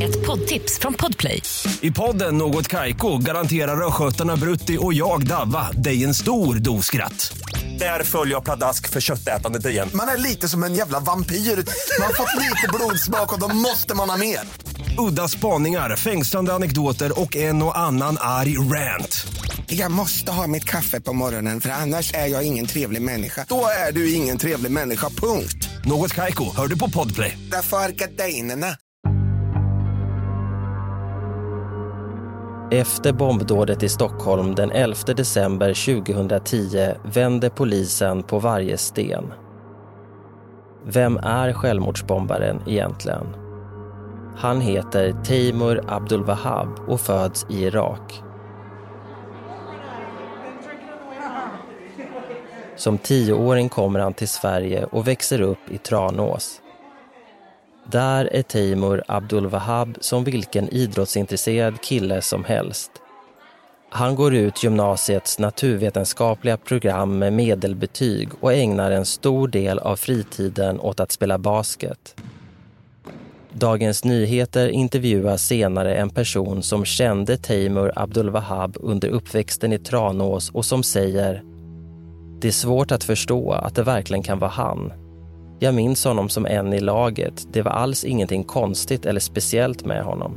Ett 0.03 0.27
poddtips 0.27 0.79
från 0.79 0.95
Podplay. 0.95 1.43
I 1.81 1.91
podden 1.91 2.39
Något 2.39 2.69
Kaiko 2.69 3.19
garanterar 3.19 3.87
östgötarna 3.87 4.37
Brutti 4.37 4.79
och 4.81 4.95
jag, 4.95 5.27
Davva, 5.27 5.71
dig 5.73 6.05
en 6.05 6.15
stor 6.15 6.55
dos 6.55 6.87
skratt. 6.87 7.37
Där 7.79 8.03
följer 8.03 8.35
jag 8.35 8.45
pladask 8.45 8.89
för 8.89 9.01
köttätandet 9.01 9.67
igen. 9.67 9.89
Man 9.95 10.09
är 10.09 10.17
lite 10.17 10.49
som 10.49 10.65
en 10.65 10.75
jävla 10.75 11.01
vampyr. 11.01 11.37
Man 11.37 12.07
har 12.07 12.15
fått 12.15 12.43
lite 12.43 12.69
blodsmak 12.73 13.33
och 13.33 13.41
då 13.41 13.49
måste 13.57 13.95
man 13.95 14.11
ha 14.11 14.17
mer. 14.17 14.64
Udda 14.99 15.29
spaningar, 15.29 15.97
fängslande 15.97 16.53
anekdoter 16.53 17.21
och 17.21 17.37
en 17.37 17.63
och 17.63 17.79
annan 17.79 18.17
arg 18.21 18.59
rant. 18.59 19.27
Jag 19.67 19.91
måste 19.91 20.33
ha 20.33 20.47
mitt 20.47 20.65
kaffe 20.65 21.01
på 21.01 21.13
morgonen 21.13 21.61
för 21.61 21.71
annars 21.71 22.15
är 22.15 22.27
jag 22.27 22.47
ingen 22.47 22.67
trevlig 22.67 23.03
människa. 23.03 23.47
Då 23.49 23.67
är 23.89 23.93
du 23.93 24.15
ingen 24.15 24.39
trevlig 24.39 24.73
människa, 24.73 25.09
punkt. 25.09 25.69
Något 25.85 26.15
Kaiko, 26.15 26.45
hör 26.57 26.67
du 26.67 26.79
på 26.79 26.91
Podplay. 26.91 27.39
Därför 27.53 27.77
är 27.77 27.89
gardinerna. 27.89 28.67
Efter 32.71 33.13
bombdådet 33.13 33.83
i 33.83 33.89
Stockholm 33.89 34.55
den 34.55 34.71
11 34.71 34.97
december 35.17 35.95
2010 36.05 36.95
vände 37.15 37.51
polisen 37.51 38.23
på 38.23 38.39
varje 38.39 38.79
sten. 38.79 39.25
Vem 40.87 41.17
är 41.17 41.53
självmordsbombaren 41.53 42.63
egentligen? 42.67 43.44
Han 44.37 44.61
heter 44.61 45.13
Teimur 45.25 45.81
Abdulwahab 45.89 46.69
och 46.89 47.01
föds 47.01 47.47
i 47.51 47.63
Irak. 47.65 48.23
Som 52.77 52.99
tioåring 52.99 53.69
kommer 53.69 54.01
han 54.01 54.15
till 54.15 54.29
Sverige 54.29 54.85
och 54.85 55.09
växer 55.09 55.41
upp 55.41 55.71
i 55.71 55.79
Tranås. 55.79 56.61
Där 57.91 58.25
är 58.25 58.43
Teimur 58.43 59.03
Abdulwahab 59.09 59.97
som 60.01 60.25
vilken 60.25 60.69
idrottsintresserad 60.69 61.81
kille 61.81 62.23
som 62.23 62.45
helst. 62.45 62.91
Han 63.91 64.15
går 64.15 64.35
ut 64.35 64.63
gymnasiets 64.63 65.39
naturvetenskapliga 65.39 66.57
program 66.57 67.19
med 67.19 67.33
medelbetyg 67.33 68.29
och 68.41 68.53
ägnar 68.53 68.91
en 68.91 69.07
stor 69.07 69.49
del 69.49 69.79
av 69.79 69.97
fritiden 69.97 70.81
åt 70.81 71.01
att 71.01 71.13
spela 71.13 71.39
basket. 71.39 72.17
Dagens 73.57 74.05
Nyheter 74.05 74.69
intervjuar 74.69 75.37
senare 75.37 75.95
en 75.95 76.11
person 76.11 76.63
som 76.63 76.85
kände 76.85 77.37
Teimur 77.37 77.93
Abdulwahab 77.97 78.77
under 78.81 79.09
uppväxten 79.09 79.73
i 79.73 79.79
Tranås 79.79 80.51
och 80.51 80.65
som 80.65 80.83
säger 80.83 81.43
Det 82.41 82.49
är 82.49 82.53
svårt 82.53 82.93
att 82.93 83.05
förstå 83.05 83.53
att 83.53 83.75
det 83.75 83.83
verkligen 83.83 84.23
kan 84.23 84.39
vara 84.39 84.51
han. 84.51 84.93
Jag 85.59 85.75
minns 85.75 86.05
honom 86.05 86.29
som 86.29 86.47
en 86.47 86.73
i 86.73 86.81
laget. 86.81 87.47
Det 87.53 87.63
var 87.63 87.73
alls 87.73 88.05
ingenting 88.05 88.45
konstigt 88.45 89.07
eller 89.07 89.21
speciellt 89.21 89.85
med 89.85 90.05
honom. 90.05 90.37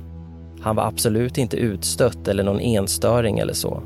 Han 0.62 0.76
var 0.76 0.84
absolut 0.84 1.38
inte 1.38 1.58
utstött 1.58 2.28
eller 2.28 2.44
någon 2.44 2.60
enstöring 2.60 3.40
eller 3.40 3.54
så. 3.54 3.84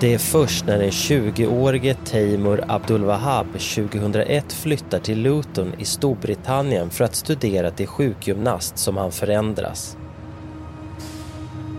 Det 0.00 0.14
är 0.14 0.18
först 0.18 0.66
när 0.66 0.78
den 0.78 0.90
20-årige 0.90 1.94
Teimur 1.94 2.64
Abdulwahab 2.68 3.46
2001 3.46 4.52
flyttar 4.52 4.98
till 4.98 5.22
Luton 5.22 5.72
i 5.78 5.84
Storbritannien 5.84 6.90
för 6.90 7.04
att 7.04 7.14
studera 7.14 7.70
till 7.70 7.86
sjukgymnast 7.86 8.78
som 8.78 8.96
han 8.96 9.12
förändras. 9.12 9.96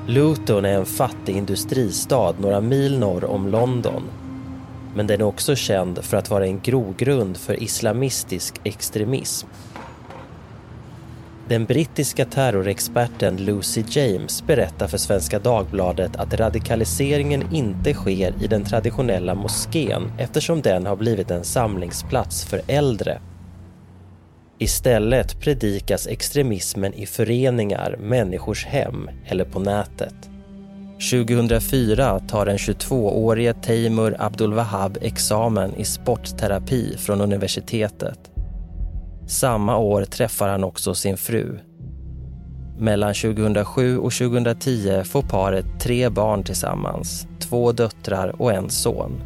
Luton 0.07 0.65
är 0.65 0.73
en 0.73 0.85
fattig 0.85 1.37
industristad 1.37 2.35
några 2.39 2.61
mil 2.61 2.99
norr 2.99 3.25
om 3.25 3.47
London. 3.47 4.03
Men 4.95 5.07
den 5.07 5.21
är 5.21 5.25
också 5.25 5.55
känd 5.55 6.03
för 6.03 6.17
att 6.17 6.29
vara 6.29 6.45
en 6.45 6.59
grogrund 6.59 7.37
för 7.37 7.63
islamistisk 7.63 8.55
extremism. 8.63 9.47
Den 11.49 11.65
brittiska 11.65 12.25
terrorexperten 12.25 13.37
Lucy 13.37 13.83
James 13.89 14.43
berättar 14.47 14.87
för 14.87 14.97
Svenska 14.97 15.39
Dagbladet 15.39 16.15
att 16.15 16.33
radikaliseringen 16.33 17.43
inte 17.53 17.93
sker 17.93 18.33
i 18.43 18.47
den 18.47 18.63
traditionella 18.63 19.35
moskén 19.35 20.11
eftersom 20.17 20.61
den 20.61 20.85
har 20.85 20.95
blivit 20.95 21.31
en 21.31 21.43
samlingsplats 21.43 22.45
för 22.45 22.61
äldre. 22.67 23.19
Istället 24.59 25.41
predikas 25.41 26.07
extremismen 26.07 26.93
i 26.93 27.05
föreningar, 27.05 27.97
människors 27.99 28.65
hem 28.65 29.09
eller 29.25 29.45
på 29.45 29.59
nätet. 29.59 30.15
2004 31.11 32.19
tar 32.19 32.45
den 32.45 32.57
22-årige 32.57 33.53
Teimur 33.53 34.15
Abdulwahab 34.19 34.97
examen 35.01 35.75
i 35.75 35.85
sportterapi 35.85 36.97
från 36.97 37.21
universitetet. 37.21 38.36
Samma 39.27 39.77
år 39.77 40.05
träffar 40.05 40.47
han 40.47 40.63
också 40.63 40.93
sin 40.93 41.17
fru. 41.17 41.59
Mellan 42.79 43.13
2007 43.13 43.97
och 43.97 44.11
2010 44.13 45.03
får 45.03 45.21
paret 45.21 45.65
tre 45.79 46.09
barn 46.09 46.43
tillsammans, 46.43 47.27
två 47.39 47.71
döttrar 47.71 48.41
och 48.41 48.53
en 48.53 48.69
son. 48.69 49.21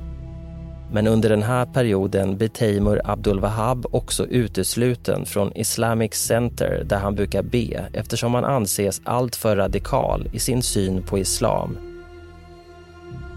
Men 0.92 1.08
under 1.08 1.30
den 1.30 1.44
här 1.44 1.66
perioden 1.66 2.38
blir 2.38 2.48
Teimur 2.48 3.02
Abdulwahab 3.06 3.86
också 3.92 4.26
utesluten 4.26 5.26
från 5.26 5.52
Islamic 5.56 6.14
Center 6.14 6.84
där 6.86 6.98
han 6.98 7.16
brukar 7.16 7.44
be 7.44 7.86
eftersom 7.94 8.34
han 8.34 8.46
anses 8.46 9.02
alltför 9.04 9.56
radikal 9.56 10.30
i 10.34 10.40
sin 10.40 10.64
syn 10.64 11.04
på 11.04 11.18
islam. 11.18 11.91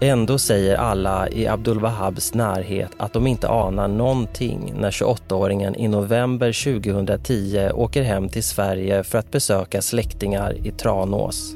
Ändå 0.01 0.37
säger 0.37 0.75
alla 0.77 1.29
i 1.29 1.47
Abdulwahabs 1.47 2.33
närhet 2.33 2.91
att 2.97 3.13
de 3.13 3.27
inte 3.27 3.49
anar 3.49 3.87
någonting 3.87 4.73
när 4.77 4.91
28-åringen 4.91 5.75
i 5.77 5.87
november 5.87 6.81
2010 6.81 7.69
åker 7.73 8.03
hem 8.03 8.29
till 8.29 8.43
Sverige 8.43 9.03
för 9.03 9.17
att 9.17 9.31
besöka 9.31 9.81
släktingar 9.81 10.67
i 10.67 10.71
Tranås. 10.71 11.55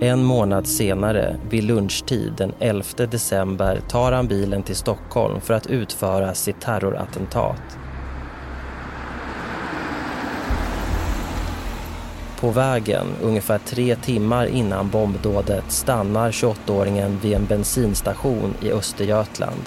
En 0.00 0.24
månad 0.24 0.66
senare, 0.66 1.36
vid 1.50 1.64
lunchtid 1.64 2.32
den 2.36 2.52
11 2.58 2.84
december 3.10 3.80
tar 3.88 4.12
han 4.12 4.28
bilen 4.28 4.62
till 4.62 4.76
Stockholm 4.76 5.40
för 5.40 5.54
att 5.54 5.66
utföra 5.66 6.34
sitt 6.34 6.60
terrorattentat. 6.60 7.78
På 12.40 12.50
vägen, 12.50 13.06
ungefär 13.22 13.58
tre 13.58 13.96
timmar 13.96 14.46
innan 14.46 14.90
bombdådet, 14.90 15.72
stannar 15.72 16.30
28-åringen 16.30 17.18
vid 17.22 17.32
en 17.32 17.46
bensinstation 17.46 18.54
i 18.62 18.72
Östergötland. 18.72 19.60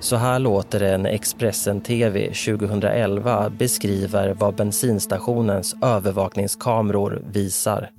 Så 0.00 0.16
här 0.16 0.38
låter 0.38 0.80
det 0.80 0.98
när 0.98 1.10
Expressen 1.10 1.80
TV 1.80 2.26
2011 2.26 3.50
beskriver 3.50 4.34
vad 4.34 4.54
bensinstationens 4.54 5.74
övervakningskameror 5.82 7.22
visar. 7.32 7.90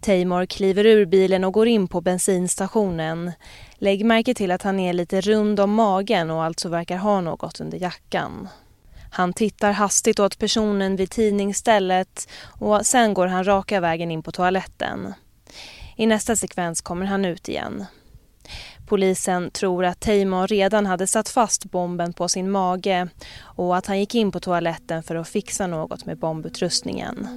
Teimor 0.00 0.46
kliver 0.46 0.86
ur 0.86 1.06
bilen 1.06 1.44
och 1.44 1.52
går 1.52 1.68
in 1.68 1.88
på 1.88 2.00
bensinstationen. 2.00 3.32
Lägg 3.74 4.04
märke 4.04 4.34
till 4.34 4.50
att 4.50 4.62
han 4.62 4.80
är 4.80 4.92
lite 4.92 5.20
rund 5.20 5.60
om 5.60 5.70
magen 5.70 6.30
och 6.30 6.44
alltså 6.44 6.68
verkar 6.68 6.96
ha 6.96 7.20
något 7.20 7.60
under 7.60 7.78
jackan. 7.78 8.48
Han 9.14 9.32
tittar 9.32 9.72
hastigt 9.72 10.20
åt 10.20 10.38
personen 10.38 10.96
vid 10.96 11.10
tidningsstället 11.10 12.28
och 12.60 12.86
sen 12.86 13.14
går 13.14 13.26
han 13.26 13.44
raka 13.44 13.80
vägen 13.80 14.10
in 14.10 14.22
på 14.22 14.32
toaletten. 14.32 15.14
I 15.96 16.06
nästa 16.06 16.36
sekvens 16.36 16.80
kommer 16.80 17.06
han 17.06 17.24
ut 17.24 17.48
igen. 17.48 17.84
Polisen 18.86 19.50
tror 19.50 19.84
att 19.84 20.00
Teimor 20.00 20.46
redan 20.46 20.86
hade 20.86 21.06
satt 21.06 21.28
fast 21.28 21.64
bomben 21.64 22.12
på 22.12 22.28
sin 22.28 22.50
mage 22.50 23.08
och 23.40 23.76
att 23.76 23.86
han 23.86 24.00
gick 24.00 24.14
in 24.14 24.32
på 24.32 24.40
toaletten 24.40 25.02
för 25.02 25.16
att 25.16 25.28
fixa 25.28 25.66
något 25.66 26.06
med 26.06 26.18
bombutrustningen. 26.18 27.28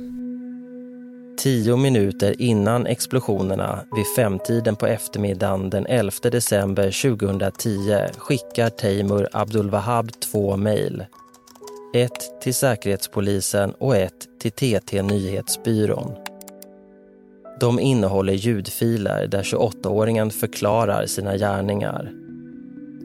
Tio 1.37 1.77
minuter 1.77 2.41
innan 2.41 2.87
explosionerna 2.87 3.83
vid 3.95 4.05
femtiden 4.15 4.75
på 4.75 4.87
eftermiddagen 4.87 5.69
den 5.69 5.85
11 5.85 6.11
december 6.31 7.17
2010 7.17 8.17
skickar 8.17 8.69
Teimur 8.69 9.29
Abdulwahab 9.31 10.11
två 10.19 10.57
mejl. 10.57 11.05
Ett 11.97 12.41
till 12.41 12.53
Säkerhetspolisen 12.53 13.71
och 13.71 13.95
ett 13.95 14.27
till 14.39 14.51
TT 14.51 15.01
Nyhetsbyrån. 15.01 16.11
De 17.59 17.79
innehåller 17.79 18.33
ljudfiler 18.33 19.27
där 19.27 19.43
28-åringen 19.43 20.29
förklarar 20.29 21.05
sina 21.05 21.37
gärningar. 21.37 22.11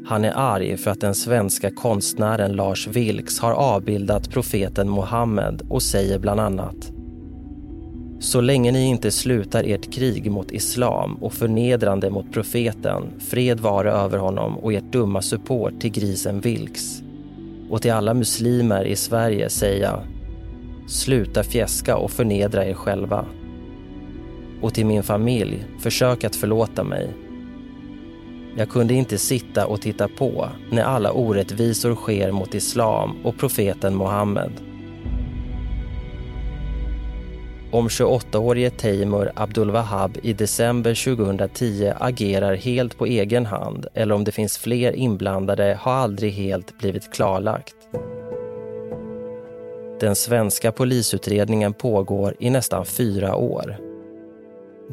Han 0.06 0.24
är 0.24 0.32
arg 0.36 0.76
för 0.76 0.90
att 0.90 1.00
den 1.00 1.14
svenska 1.14 1.70
konstnären 1.70 2.52
Lars 2.52 2.86
Vilks 2.86 3.38
har 3.38 3.52
avbildat 3.52 4.30
profeten 4.30 4.88
Mohammed 4.88 5.62
och 5.70 5.82
säger 5.82 6.18
bland 6.18 6.40
annat 6.40 6.92
så 8.20 8.40
länge 8.40 8.72
ni 8.72 8.84
inte 8.84 9.10
slutar 9.10 9.64
ert 9.64 9.92
krig 9.92 10.30
mot 10.30 10.50
islam 10.50 11.14
och 11.14 11.32
förnedrande 11.32 12.10
mot 12.10 12.32
profeten, 12.32 13.02
fred 13.18 13.60
vare 13.60 13.92
över 13.92 14.18
honom 14.18 14.58
och 14.58 14.72
ert 14.72 14.92
dumma 14.92 15.22
support 15.22 15.80
till 15.80 15.90
grisen 15.90 16.40
Vilks. 16.40 17.02
Och 17.72 17.82
till 17.82 17.92
alla 17.92 18.14
muslimer 18.14 18.84
i 18.84 18.96
Sverige 18.96 19.48
säga, 19.48 20.00
sluta 20.86 21.42
fjäska 21.42 21.96
och 21.96 22.10
förnedra 22.10 22.66
er 22.66 22.74
själva 22.74 23.26
och 24.62 24.74
till 24.74 24.86
min 24.86 25.02
familj, 25.02 25.64
försök 25.78 26.24
att 26.24 26.36
förlåta 26.36 26.84
mig. 26.84 27.08
Jag 28.56 28.68
kunde 28.68 28.94
inte 28.94 29.18
sitta 29.18 29.66
och 29.66 29.80
titta 29.80 30.08
på 30.08 30.48
när 30.70 30.82
alla 30.82 31.12
orättvisor 31.12 31.94
sker 31.94 32.32
mot 32.32 32.54
islam 32.54 33.16
och 33.24 33.38
profeten 33.38 33.96
Muhammed. 33.96 34.52
Om 37.72 37.88
28-årige 37.88 38.70
Teimur 38.70 39.32
Abdulwahab 39.34 40.18
i 40.22 40.32
december 40.32 40.94
2010 41.16 41.92
agerar 42.00 42.54
helt 42.54 42.98
på 42.98 43.06
egen 43.06 43.46
hand 43.46 43.86
eller 43.94 44.14
om 44.14 44.24
det 44.24 44.32
finns 44.32 44.58
fler 44.58 44.92
inblandade 44.92 45.78
har 45.80 45.92
aldrig 45.92 46.32
helt 46.32 46.78
blivit 46.78 47.12
klarlagt. 47.12 47.76
Den 50.00 50.14
svenska 50.14 50.72
polisutredningen 50.72 51.72
pågår 51.72 52.36
i 52.38 52.50
nästan 52.50 52.86
fyra 52.86 53.36
år 53.36 53.76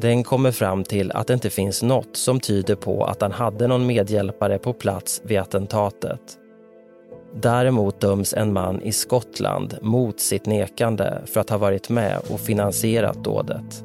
den 0.00 0.24
kommer 0.24 0.52
fram 0.52 0.84
till 0.84 1.12
att 1.12 1.26
det 1.26 1.34
inte 1.34 1.50
finns 1.50 1.82
något 1.82 2.16
som 2.16 2.40
tyder 2.40 2.74
på 2.74 3.04
att 3.04 3.22
han 3.22 3.32
hade 3.32 3.66
någon 3.66 3.86
medhjälpare 3.86 4.58
på 4.58 4.72
plats 4.72 5.20
vid 5.24 5.38
attentatet. 5.38 6.39
Däremot 7.34 8.00
döms 8.00 8.34
en 8.34 8.52
man 8.52 8.82
i 8.82 8.92
Skottland 8.92 9.78
mot 9.82 10.20
sitt 10.20 10.46
nekande 10.46 11.18
för 11.26 11.40
att 11.40 11.50
ha 11.50 11.58
varit 11.58 11.88
med 11.88 12.18
och 12.30 12.40
finansierat 12.40 13.24
dådet. 13.24 13.84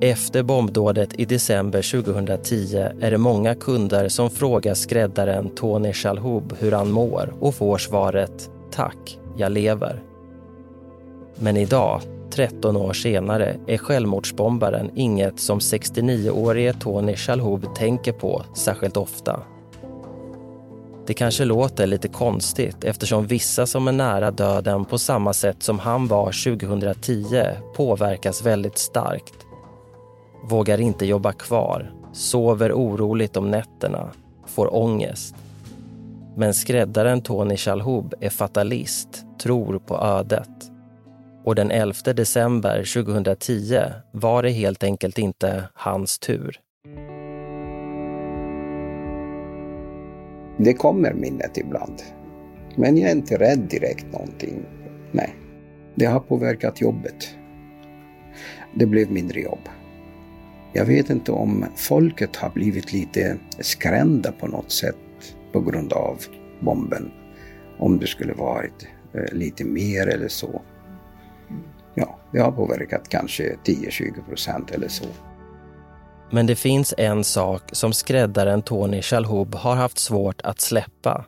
Efter 0.00 0.42
bombdådet 0.42 1.20
i 1.20 1.24
december 1.24 2.02
2010 2.02 2.76
är 3.00 3.10
det 3.10 3.18
många 3.18 3.54
kunder 3.54 4.08
som 4.08 4.30
frågar 4.30 4.74
skräddaren 4.74 5.50
Tony 5.54 5.92
Shalhoub 5.92 6.54
hur 6.58 6.72
han 6.72 6.90
mår 6.90 7.34
och 7.40 7.54
får 7.54 7.78
svaret 7.78 8.50
“Tack, 8.70 9.18
jag 9.36 9.52
lever”. 9.52 10.02
Men 11.34 11.56
idag 11.56 12.00
13 12.30 12.76
år 12.76 12.92
senare 12.92 13.56
är 13.66 13.78
självmordsbombaren 13.78 14.90
inget 14.94 15.40
som 15.40 15.58
69-årige 15.58 16.72
Tony 16.72 17.16
Shalhoub 17.16 17.74
tänker 17.74 18.12
på 18.12 18.42
särskilt 18.54 18.96
ofta. 18.96 19.40
Det 21.10 21.14
kanske 21.14 21.44
låter 21.44 21.86
lite 21.86 22.08
konstigt 22.08 22.84
eftersom 22.84 23.26
vissa 23.26 23.66
som 23.66 23.88
är 23.88 23.92
nära 23.92 24.30
döden 24.30 24.84
på 24.84 24.98
samma 24.98 25.32
sätt 25.32 25.62
som 25.62 25.78
han 25.78 26.06
var 26.06 26.56
2010 26.56 27.42
påverkas 27.76 28.42
väldigt 28.42 28.78
starkt. 28.78 29.34
Vågar 30.44 30.80
inte 30.80 31.06
jobba 31.06 31.32
kvar, 31.32 31.92
sover 32.12 32.72
oroligt 32.72 33.36
om 33.36 33.50
nätterna, 33.50 34.10
får 34.46 34.74
ångest. 34.74 35.34
Men 36.36 36.54
skräddaren 36.54 37.22
Tony 37.22 37.56
Shalhoub 37.56 38.14
är 38.20 38.30
fatalist, 38.30 39.08
tror 39.42 39.78
på 39.78 39.98
ödet 39.98 40.70
och 41.44 41.54
den 41.54 41.70
11 41.70 42.12
december 42.12 43.02
2010 43.04 43.80
var 44.12 44.42
det 44.42 44.50
helt 44.50 44.82
enkelt 44.82 45.18
inte 45.18 45.64
hans 45.74 46.18
tur. 46.18 46.60
Det 50.64 50.74
kommer 50.74 51.12
minnet 51.12 51.58
ibland. 51.58 52.02
Men 52.76 52.96
jag 52.96 53.10
är 53.10 53.14
inte 53.14 53.38
rädd 53.38 53.58
direkt 53.58 54.12
någonting. 54.12 54.66
Nej. 55.12 55.34
Det 55.94 56.04
har 56.04 56.20
påverkat 56.20 56.80
jobbet. 56.80 57.34
Det 58.74 58.86
blev 58.86 59.10
mindre 59.10 59.40
jobb. 59.40 59.68
Jag 60.72 60.84
vet 60.84 61.10
inte 61.10 61.32
om 61.32 61.64
folket 61.76 62.36
har 62.36 62.50
blivit 62.50 62.92
lite 62.92 63.36
skrämda 63.58 64.32
på 64.32 64.46
något 64.46 64.72
sätt 64.72 64.96
på 65.52 65.60
grund 65.60 65.92
av 65.92 66.18
bomben. 66.60 67.10
Om 67.78 67.98
det 67.98 68.06
skulle 68.06 68.32
varit 68.32 68.88
eh, 69.14 69.32
lite 69.32 69.64
mer 69.64 70.06
eller 70.06 70.28
så. 70.28 70.62
ja, 71.94 72.18
det 72.32 72.38
har 72.38 72.52
påverkat 72.52 73.08
kanske 73.08 73.56
10-20 73.64 74.24
procent 74.28 74.70
eller 74.70 74.88
så. 74.88 75.06
Men 76.30 76.46
det 76.46 76.56
finns 76.56 76.94
en 76.98 77.24
sak 77.24 77.62
som 77.72 77.92
skräddaren 77.92 78.62
Tony 78.62 79.02
Shalhoub 79.02 79.54
har 79.54 79.74
haft 79.74 79.98
svårt 79.98 80.40
att 80.40 80.60
släppa. 80.60 81.24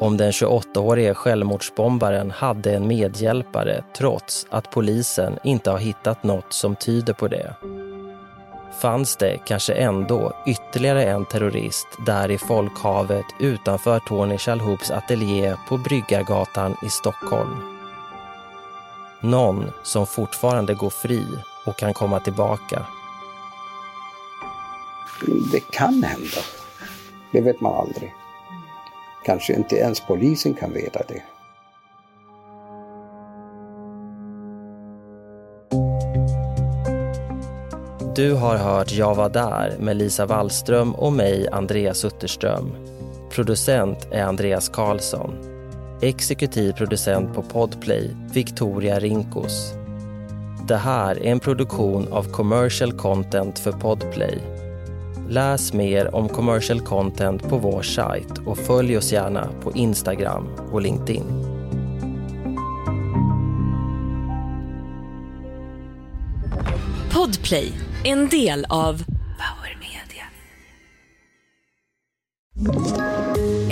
Om 0.00 0.16
den 0.16 0.30
28-årige 0.30 1.14
självmordsbombaren 1.14 2.30
hade 2.30 2.74
en 2.74 2.86
medhjälpare 2.86 3.84
trots 3.96 4.46
att 4.50 4.70
polisen 4.70 5.38
inte 5.44 5.70
har 5.70 5.78
hittat 5.78 6.22
något 6.22 6.52
som 6.52 6.76
tyder 6.76 7.12
på 7.12 7.28
det. 7.28 7.54
Fanns 8.80 9.16
det 9.16 9.38
kanske 9.46 9.72
ändå 9.72 10.32
ytterligare 10.46 11.04
en 11.04 11.24
terrorist 11.24 11.86
där 12.06 12.30
i 12.30 12.38
folkhavet 12.38 13.24
utanför 13.40 13.98
Tony 13.98 14.38
Shalhoubs 14.38 14.90
ateljé 14.90 15.56
på 15.68 15.78
Bryggargatan 15.78 16.76
i 16.82 16.88
Stockholm? 16.88 17.56
Någon 19.20 19.70
som 19.82 20.06
fortfarande 20.06 20.74
går 20.74 20.90
fri 20.90 21.26
och 21.66 21.76
kan 21.76 21.94
komma 21.94 22.20
tillbaka. 22.20 22.86
Det 25.52 25.60
kan 25.60 26.02
hända. 26.02 26.40
Det 27.32 27.40
vet 27.40 27.60
man 27.60 27.74
aldrig. 27.74 28.14
Kanske 29.24 29.52
inte 29.52 29.76
ens 29.76 30.00
polisen 30.00 30.54
kan 30.54 30.72
veta 30.72 31.00
det. 31.08 31.22
Du 38.16 38.32
har 38.32 38.56
hört 38.56 38.92
Jag 38.92 39.14
var 39.14 39.28
där 39.28 39.76
med 39.78 39.96
Lisa 39.96 40.26
Wallström 40.26 40.94
och 40.94 41.12
mig, 41.12 41.48
Andreas 41.52 42.04
Utterström. 42.04 42.74
Producent 43.30 44.08
är 44.12 44.22
Andreas 44.22 44.68
Karlsson. 44.68 45.34
Exekutiv 46.02 46.72
producent 46.72 47.34
på 47.34 47.42
Podplay, 47.42 48.16
Victoria 48.32 48.98
Rinkos. 48.98 49.83
Det 50.68 50.76
här 50.76 51.22
är 51.22 51.30
en 51.30 51.40
produktion 51.40 52.12
av 52.12 52.22
Commercial 52.22 52.92
Content 52.92 53.58
för 53.58 53.72
Podplay. 53.72 54.38
Läs 55.28 55.72
mer 55.72 56.14
om 56.14 56.28
commercial 56.28 56.80
content 56.80 57.48
på 57.48 57.58
vår 57.58 57.82
sajt 57.82 58.38
och 58.46 58.58
följ 58.58 58.96
oss 58.96 59.12
gärna 59.12 59.48
på 59.62 59.72
Instagram 59.72 60.48
och 60.72 60.82
LinkedIn. 60.82 61.24
Podplay, 67.12 67.72
en 68.04 68.28
del 68.28 68.66
av 68.68 69.04
Power 69.14 69.78
Media. 69.80 70.24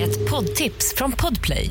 Ett 0.05 0.31
poddtips 0.31 0.95
från 0.97 1.13
Podplay. 1.13 1.71